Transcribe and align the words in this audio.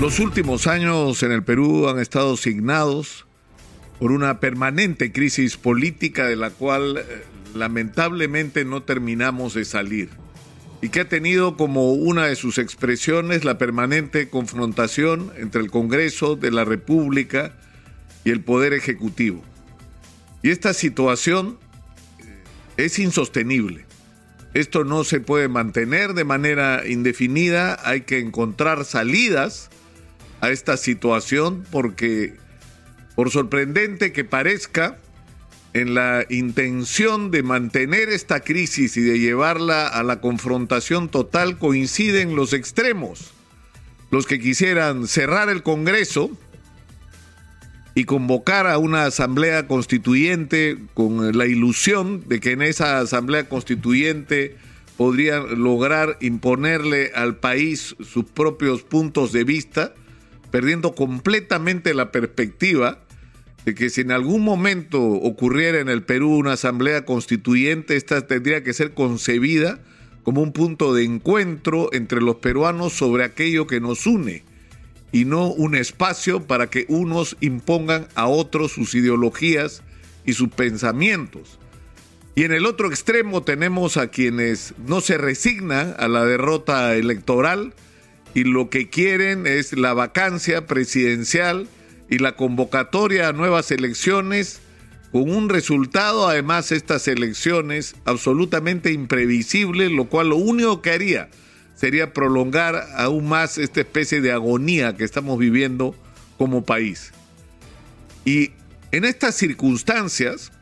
Los 0.00 0.20
últimos 0.20 0.66
años 0.66 1.22
en 1.22 1.32
el 1.32 1.42
Perú 1.42 1.88
han 1.88 1.98
estado 1.98 2.36
signados 2.36 3.24
por 3.98 4.12
una 4.12 4.40
permanente 4.40 5.10
crisis 5.10 5.56
política 5.56 6.26
de 6.26 6.36
la 6.36 6.50
cual 6.50 6.98
eh, 6.98 7.24
lamentablemente 7.54 8.66
no 8.66 8.82
terminamos 8.82 9.54
de 9.54 9.64
salir 9.64 10.10
y 10.82 10.90
que 10.90 11.00
ha 11.00 11.08
tenido 11.08 11.56
como 11.56 11.94
una 11.94 12.26
de 12.26 12.36
sus 12.36 12.58
expresiones 12.58 13.46
la 13.46 13.56
permanente 13.56 14.28
confrontación 14.28 15.32
entre 15.38 15.62
el 15.62 15.70
Congreso 15.70 16.36
de 16.36 16.50
la 16.50 16.66
República 16.66 17.56
y 18.22 18.32
el 18.32 18.42
Poder 18.42 18.74
Ejecutivo. 18.74 19.42
Y 20.42 20.50
esta 20.50 20.74
situación 20.74 21.58
eh, 22.18 22.44
es 22.76 22.98
insostenible. 22.98 23.86
Esto 24.52 24.84
no 24.84 25.04
se 25.04 25.20
puede 25.20 25.48
mantener 25.48 26.12
de 26.12 26.24
manera 26.24 26.86
indefinida, 26.86 27.80
hay 27.82 28.02
que 28.02 28.18
encontrar 28.18 28.84
salidas 28.84 29.70
a 30.40 30.50
esta 30.50 30.76
situación 30.76 31.64
porque, 31.70 32.34
por 33.14 33.30
sorprendente 33.30 34.12
que 34.12 34.24
parezca, 34.24 34.98
en 35.76 35.92
la 35.92 36.24
intención 36.30 37.30
de 37.30 37.42
mantener 37.42 38.08
esta 38.08 38.40
crisis 38.40 38.96
y 38.96 39.02
de 39.02 39.18
llevarla 39.18 39.86
a 39.86 40.02
la 40.02 40.22
confrontación 40.22 41.10
total 41.10 41.58
coinciden 41.58 42.34
los 42.34 42.54
extremos. 42.54 43.34
Los 44.10 44.26
que 44.26 44.40
quisieran 44.40 45.06
cerrar 45.06 45.50
el 45.50 45.62
Congreso 45.62 46.30
y 47.94 48.04
convocar 48.04 48.66
a 48.66 48.78
una 48.78 49.04
asamblea 49.04 49.66
constituyente 49.66 50.78
con 50.94 51.36
la 51.36 51.44
ilusión 51.44 52.24
de 52.26 52.40
que 52.40 52.52
en 52.52 52.62
esa 52.62 52.98
asamblea 52.98 53.46
constituyente 53.46 54.56
podrían 54.96 55.62
lograr 55.62 56.16
imponerle 56.22 57.12
al 57.14 57.36
país 57.36 57.96
sus 58.00 58.24
propios 58.24 58.82
puntos 58.82 59.30
de 59.32 59.44
vista, 59.44 59.92
perdiendo 60.50 60.94
completamente 60.94 61.94
la 61.94 62.12
perspectiva 62.12 63.00
de 63.64 63.74
que 63.74 63.90
si 63.90 64.02
en 64.02 64.12
algún 64.12 64.42
momento 64.42 65.02
ocurriera 65.02 65.80
en 65.80 65.88
el 65.88 66.02
Perú 66.04 66.36
una 66.36 66.52
asamblea 66.52 67.04
constituyente, 67.04 67.96
esta 67.96 68.26
tendría 68.26 68.62
que 68.62 68.72
ser 68.72 68.94
concebida 68.94 69.80
como 70.22 70.40
un 70.40 70.52
punto 70.52 70.94
de 70.94 71.04
encuentro 71.04 71.88
entre 71.92 72.20
los 72.20 72.36
peruanos 72.36 72.92
sobre 72.92 73.24
aquello 73.24 73.66
que 73.66 73.80
nos 73.80 74.06
une 74.06 74.44
y 75.12 75.24
no 75.24 75.46
un 75.46 75.74
espacio 75.74 76.46
para 76.46 76.68
que 76.68 76.84
unos 76.88 77.36
impongan 77.40 78.06
a 78.14 78.26
otros 78.26 78.72
sus 78.72 78.94
ideologías 78.94 79.82
y 80.24 80.34
sus 80.34 80.48
pensamientos. 80.48 81.58
Y 82.34 82.44
en 82.44 82.52
el 82.52 82.66
otro 82.66 82.88
extremo 82.88 83.42
tenemos 83.42 83.96
a 83.96 84.08
quienes 84.08 84.74
no 84.86 85.00
se 85.00 85.16
resignan 85.16 85.94
a 85.98 86.06
la 86.06 86.24
derrota 86.24 86.94
electoral 86.94 87.72
y 88.36 88.44
lo 88.44 88.68
que 88.68 88.90
quieren 88.90 89.46
es 89.46 89.72
la 89.72 89.94
vacancia 89.94 90.66
presidencial 90.66 91.68
y 92.10 92.18
la 92.18 92.36
convocatoria 92.36 93.28
a 93.28 93.32
nuevas 93.32 93.70
elecciones 93.70 94.60
con 95.10 95.30
un 95.30 95.48
resultado, 95.48 96.28
además, 96.28 96.70
estas 96.70 97.08
elecciones 97.08 97.96
absolutamente 98.04 98.92
imprevisible, 98.92 99.88
lo 99.88 100.10
cual 100.10 100.28
lo 100.28 100.36
único 100.36 100.82
que 100.82 100.90
haría 100.90 101.30
sería 101.76 102.12
prolongar 102.12 102.86
aún 102.96 103.26
más 103.26 103.56
esta 103.56 103.80
especie 103.80 104.20
de 104.20 104.32
agonía 104.32 104.94
que 104.96 105.04
estamos 105.04 105.38
viviendo 105.38 105.96
como 106.36 106.62
país. 106.62 107.14
Y 108.26 108.50
en 108.92 109.06
estas 109.06 109.34
circunstancias, 109.34 110.52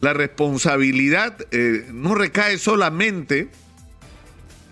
la 0.00 0.12
responsabilidad 0.12 1.36
eh, 1.50 1.84
no 1.92 2.14
recae 2.14 2.58
solamente 2.58 3.48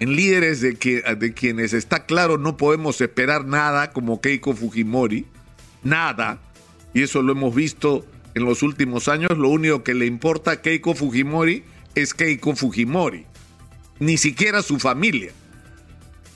en 0.01 0.17
líderes 0.17 0.61
de, 0.61 0.77
que, 0.77 1.03
de 1.03 1.35
quienes 1.35 1.73
está 1.75 2.07
claro 2.07 2.39
no 2.39 2.57
podemos 2.57 3.01
esperar 3.01 3.45
nada, 3.45 3.93
como 3.93 4.21
Keiko 4.21 4.55
Fujimori, 4.55 5.27
nada, 5.83 6.41
y 6.95 7.03
eso 7.03 7.23
lo 7.23 7.33
hemos 7.33 7.55
visto 7.55 8.05
en 8.35 8.45
los 8.45 8.63
últimos 8.63 9.09
años, 9.09 9.37
lo 9.37 9.49
único 9.49 9.85
que 9.85 9.95
le 9.95 10.07
importa 10.07 10.53
a 10.53 10.63
Keiko 10.63 10.95
Fujimori 10.95 11.65
es 11.95 12.15
Keiko 12.15 12.57
Fujimori, 12.57 13.27
ni 13.99 14.17
siquiera 14.17 14.63
su 14.63 14.79
familia. 14.79 15.33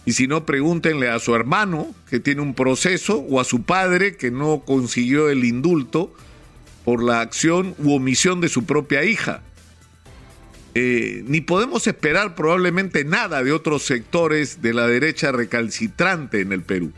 Y 0.06 0.12
si 0.12 0.27
no, 0.27 0.44
pregúntenle 0.44 1.09
a 1.09 1.19
su 1.19 1.34
hermano 1.34 1.94
que 2.11 2.21
tiene 2.21 2.43
un 2.43 2.55
proceso 2.55 3.19
o 3.19 3.41
a 3.41 3.44
su 3.44 3.62
padre 3.62 4.17
que 4.17 4.31
no 4.31 4.62
consiguió 4.67 5.31
el 5.31 5.44
indulto 5.44 6.12
por 6.84 7.03
la 7.03 7.22
acción 7.22 7.75
u 7.78 7.94
omisión 7.94 8.43
de 8.43 8.50
su 8.50 8.65
propia 8.65 9.05
hija. 9.05 9.43
Eh, 10.75 11.23
ni 11.27 11.41
podemos 11.41 11.87
esperar 11.87 12.35
probablemente 12.35 13.05
nada 13.05 13.45
de 13.45 13.53
otros 13.53 13.83
sectores 13.85 14.61
de 14.61 14.75
la 14.75 14.87
derecha 14.89 15.31
recalcitrante 15.31 16.41
en 16.41 16.53
el 16.53 16.62
Perú 16.62 16.93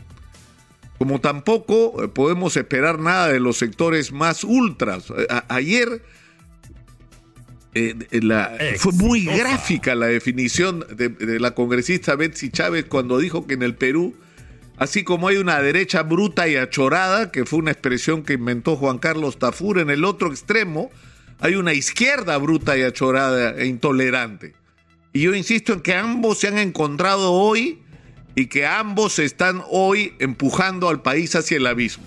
como 0.97 1.21
tampoco 1.21 2.03
eh, 2.03 2.07
podemos 2.07 2.57
esperar 2.57 2.99
nada 2.99 3.29
de 3.29 3.39
los 3.39 3.57
sectores 3.57 4.11
más 4.11 4.43
ultras. 4.43 5.11
Eh, 5.15 5.27
ayer 5.47 6.01
eh, 7.73 8.75
fue 8.77 8.93
muy 8.93 9.25
gráfica 9.25 9.93
la 9.93 10.07
definición 10.07 10.85
de, 10.95 11.39
la 11.39 11.53
congresista 11.53 12.15
Betsy 12.15 12.49
Chávez 12.49 12.85
cuando 12.85 13.19
dijo 13.19 13.45
que 13.45 13.53
en 13.53 13.61
el 13.61 13.75
Perú, 13.75 14.15
así 14.77 15.03
como 15.03 15.27
hay 15.27 15.37
una 15.37 15.61
derecha 15.61 16.01
bruta 16.01 16.47
y 16.47 16.55
achorada, 16.55 17.31
que 17.31 17.45
fue 17.45 17.59
una 17.59 17.71
expresión 17.71 18.23
que 18.23 18.33
inventó 18.33 18.75
Juan 18.75 18.97
Carlos 18.97 19.37
Tafur, 19.37 19.77
en 19.77 19.91
el 19.91 20.03
otro 20.05 20.31
extremo 20.31 20.89
hay 21.39 21.55
una 21.55 21.73
izquierda 21.73 22.37
bruta 22.37 22.77
y 22.77 22.83
achorada 22.83 23.55
e 23.57 23.65
intolerante. 23.67 24.53
Y 25.13 25.21
yo 25.21 25.33
insisto 25.33 25.73
en 25.73 25.81
que 25.81 25.93
ambos 25.93 26.39
se 26.39 26.47
han 26.47 26.57
encontrado 26.57 27.31
hoy 27.33 27.79
y 28.35 28.47
que 28.47 28.65
ambos 28.65 29.19
están 29.19 29.63
hoy 29.69 30.13
empujando 30.19 30.89
al 30.89 31.01
país 31.01 31.35
hacia 31.35 31.57
el 31.57 31.67
abismo. 31.67 32.05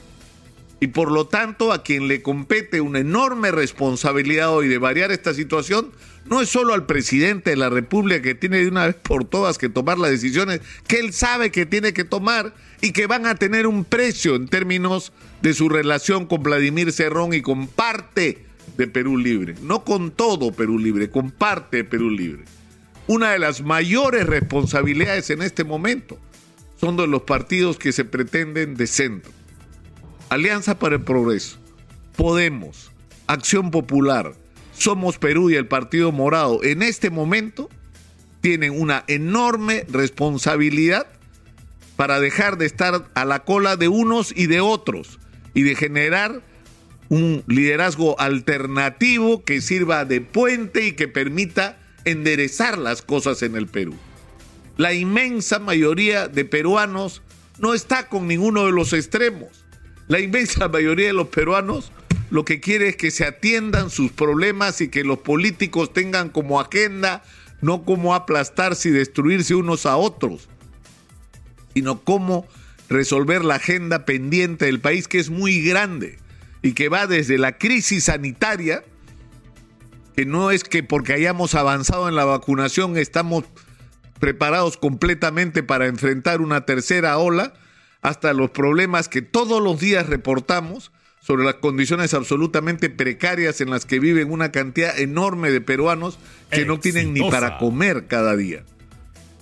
Y 0.83 0.89
por 0.89 1.13
lo 1.13 1.27
tanto, 1.27 1.73
a 1.73 1.83
quien 1.83 2.09
le 2.09 2.23
compete 2.23 2.81
una 2.81 3.01
enorme 3.01 3.51
responsabilidad 3.51 4.51
hoy 4.51 4.67
de 4.67 4.79
variar 4.79 5.13
esta 5.13 5.35
situación, 5.35 5.93
no 6.25 6.41
es 6.41 6.49
solo 6.49 6.73
al 6.73 6.87
presidente 6.87 7.51
de 7.51 7.57
la 7.57 7.69
República 7.69 8.23
que 8.23 8.35
tiene 8.35 8.59
de 8.59 8.69
una 8.69 8.87
vez 8.87 8.95
por 8.95 9.25
todas 9.25 9.59
que 9.59 9.69
tomar 9.69 9.99
las 9.99 10.11
decisiones 10.11 10.61
que 10.87 11.01
él 11.01 11.13
sabe 11.13 11.51
que 11.51 11.67
tiene 11.67 11.93
que 11.93 12.05
tomar 12.05 12.55
y 12.81 12.93
que 12.93 13.07
van 13.07 13.27
a 13.27 13.35
tener 13.35 13.67
un 13.67 13.85
precio 13.85 14.37
en 14.37 14.49
términos 14.49 15.13
de 15.43 15.53
su 15.53 15.69
relación 15.69 16.27
con 16.27 16.43
Vladimir 16.43 16.93
Cerrón 16.93 17.35
y 17.35 17.43
con 17.43 17.67
parte 17.67 18.50
de 18.81 18.89
Perú 18.89 19.17
Libre. 19.17 19.55
No 19.63 19.85
con 19.85 20.11
todo 20.11 20.53
Perú 20.53 20.79
Libre, 20.79 21.11
con 21.11 21.31
parte 21.31 21.79
de 21.79 21.85
Perú 21.85 22.11
Libre 22.11 22.45
una 23.11 23.33
de 23.33 23.41
las 23.41 23.63
mayores 23.63 24.25
responsabilidades 24.25 25.31
en 25.31 25.43
este 25.43 25.65
momento 25.65 26.17
son 26.77 26.97
de 26.97 27.09
los 27.09 27.23
partidos 27.23 27.77
que 27.77 27.91
se 27.91 28.05
pretenden 28.05 28.77
de 28.77 28.87
centro. 28.87 29.33
Alianza 30.29 30.79
para 30.79 30.95
el 30.95 31.03
Progreso, 31.03 31.59
Podemos, 32.15 32.93
Acción 33.27 33.73
Popular, 33.73 34.35
Somos 34.73 35.19
Perú 35.19 35.51
y 35.51 35.57
el 35.57 35.67
Partido 35.67 36.13
Morado 36.13 36.63
en 36.63 36.83
este 36.83 37.11
momento 37.11 37.69
tienen 38.43 38.81
una 38.81 39.03
enorme 39.09 39.85
responsabilidad 39.89 41.09
para 41.97 42.21
dejar 42.21 42.59
de 42.59 42.67
estar 42.67 43.09
a 43.13 43.25
la 43.25 43.41
cola 43.41 43.75
de 43.75 43.89
unos 43.89 44.33
y 44.37 44.47
de 44.47 44.61
otros 44.61 45.19
y 45.53 45.63
de 45.63 45.75
generar 45.75 46.43
un 47.10 47.43
liderazgo 47.48 48.19
alternativo 48.21 49.44
que 49.44 49.60
sirva 49.60 50.04
de 50.04 50.21
puente 50.21 50.87
y 50.87 50.93
que 50.93 51.09
permita 51.09 51.76
enderezar 52.04 52.78
las 52.78 53.03
cosas 53.03 53.43
en 53.43 53.56
el 53.56 53.66
Perú. 53.66 53.94
La 54.76 54.94
inmensa 54.94 55.59
mayoría 55.59 56.28
de 56.28 56.44
peruanos 56.44 57.21
no 57.59 57.75
está 57.75 58.09
con 58.09 58.28
ninguno 58.28 58.65
de 58.65 58.72
los 58.72 58.93
extremos. 58.93 59.66
La 60.06 60.21
inmensa 60.21 60.69
mayoría 60.72 61.09
de 61.09 61.12
los 61.12 61.28
peruanos 61.28 61.91
lo 62.31 62.44
que 62.44 62.60
quiere 62.60 62.91
es 62.91 62.97
que 62.97 63.10
se 63.10 63.27
atiendan 63.27 63.91
sus 63.91 64.12
problemas 64.12 64.81
y 64.81 64.88
que 64.88 65.03
los 65.03 65.19
políticos 65.19 65.92
tengan 65.92 66.31
como 66.31 66.60
agenda 66.60 67.25
no 67.60 67.84
cómo 67.84 68.15
aplastarse 68.15 68.88
y 68.88 68.92
destruirse 68.92 69.56
unos 69.56 69.84
a 69.84 69.97
otros, 69.97 70.48
sino 71.75 72.03
cómo 72.04 72.47
resolver 72.88 73.44
la 73.44 73.56
agenda 73.56 74.04
pendiente 74.04 74.66
del 74.66 74.80
país 74.80 75.09
que 75.09 75.18
es 75.18 75.28
muy 75.28 75.60
grande 75.60 76.18
y 76.62 76.72
que 76.72 76.89
va 76.89 77.07
desde 77.07 77.39
la 77.39 77.59
crisis 77.59 78.04
sanitaria 78.04 78.84
que 80.15 80.27
no 80.27 80.51
es 80.51 80.65
que 80.65 80.83
porque 80.83 81.12
hayamos 81.12 81.54
avanzado 81.54 82.09
en 82.09 82.15
la 82.15 82.24
vacunación 82.24 82.97
estamos 82.97 83.45
preparados 84.21 84.77
completamente 84.77 85.62
para 85.65 85.86
enfrentar 85.86 86.41
una 86.41 86.66
tercera 86.66 87.18
ola, 87.18 87.54
hasta 88.03 88.33
los 88.33 88.51
problemas 88.51 89.09
que 89.09 89.22
todos 89.22 89.60
los 89.62 89.80
días 89.80 90.07
reportamos 90.07 90.92
sobre 91.21 91.45
las 91.45 91.54
condiciones 91.54 92.15
absolutamente 92.15 92.89
precarias 92.89 93.60
en 93.60 93.71
las 93.71 93.84
que 93.84 93.98
viven 93.98 94.30
una 94.30 94.53
cantidad 94.53 94.98
enorme 94.98 95.51
de 95.51 95.60
peruanos 95.60 96.18
que 96.51 96.65
no 96.65 96.78
tienen 96.78 97.13
ni 97.13 97.28
para 97.30 97.59
comer 97.59 98.06
cada 98.06 98.36
día. 98.36 98.63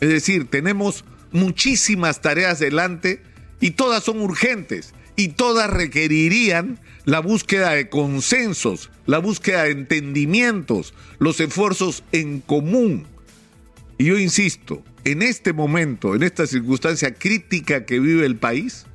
Es 0.01 0.09
decir, 0.09 0.49
tenemos 0.49 1.05
muchísimas 1.31 2.21
tareas 2.21 2.59
delante 2.59 3.23
y 3.61 3.73
todas 3.73 4.03
son 4.05 4.21
urgentes 4.21 4.93
y 5.19 5.31
todas 5.31 5.69
requerirían 5.69 6.79
la 7.05 7.19
búsqueda 7.19 7.73
de 7.73 7.89
consensos, 7.89 8.89
la 9.05 9.19
búsqueda 9.19 9.65
de 9.65 9.73
entendimientos, 9.73 10.95
los 11.19 11.41
esfuerzos 11.41 12.05
en 12.13 12.41
común. 12.41 13.05
Y 13.99 14.05
yo 14.05 14.19
insisto, 14.19 14.85
en 15.03 15.23
este 15.23 15.53
momento, 15.53 16.15
en 16.15 16.23
esta 16.23 16.47
circunstancia 16.47 17.15
crítica 17.15 17.85
que 17.85 17.99
vive 17.99 18.27
el 18.27 18.37
país, 18.37 18.87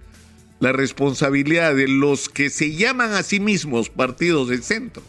la 0.61 0.71
responsabilidad 0.71 1.75
de 1.75 1.89
los 1.89 2.29
que 2.29 2.49
se 2.49 2.73
llaman 2.73 3.11
a 3.11 3.21
sí 3.21 3.41
mismos 3.41 3.89
partidos 3.89 4.47
del 4.47 4.63
centro 4.63 5.03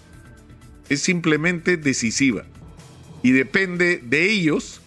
es 0.89 1.01
simplemente 1.01 1.77
decisiva 1.77 2.45
y 3.23 3.31
depende 3.31 4.03
de 4.05 4.33
ellos 4.33 4.81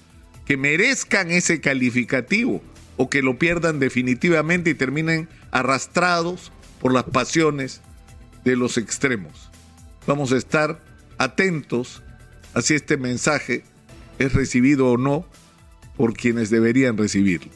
que 0.45 0.57
merezcan 0.57 1.31
ese 1.31 1.61
calificativo 1.61 2.61
o 2.97 3.09
que 3.09 3.21
lo 3.21 3.39
pierdan 3.39 3.79
definitivamente 3.79 4.71
y 4.71 4.73
terminen 4.73 5.29
arrastrados 5.57 6.51
por 6.79 6.93
las 6.93 7.05
pasiones 7.05 7.81
de 8.43 8.55
los 8.55 8.77
extremos. 8.77 9.49
Vamos 10.05 10.31
a 10.31 10.37
estar 10.37 10.79
atentos 11.17 12.03
a 12.53 12.61
si 12.61 12.75
este 12.75 12.97
mensaje 12.97 13.63
es 14.19 14.33
recibido 14.33 14.91
o 14.91 14.97
no 14.97 15.25
por 15.95 16.13
quienes 16.13 16.49
deberían 16.49 16.97
recibirlo. 16.97 17.51